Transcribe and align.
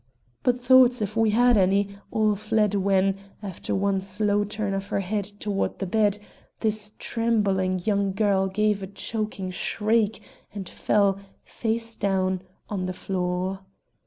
But 0.41 0.59
thoughts, 0.59 0.99
if 0.99 1.15
we 1.15 1.29
had 1.29 1.59
any, 1.59 1.89
all 2.09 2.33
fled 2.35 2.73
when, 2.73 3.17
after 3.43 3.75
one 3.75 4.01
slow 4.01 4.43
turn 4.43 4.73
of 4.73 4.87
her 4.87 5.01
head 5.01 5.25
toward 5.39 5.77
the 5.77 5.85
bed, 5.85 6.17
this 6.61 6.93
trembling 6.97 7.79
young 7.85 8.11
girl 8.11 8.47
gave 8.47 8.81
a 8.81 8.87
choking 8.87 9.51
shriek 9.51 10.19
and 10.55 10.67
fell, 10.67 11.19
face 11.43 11.95
down, 11.95 12.41
on 12.67 12.87
the 12.87 12.93
floor. 12.93 13.63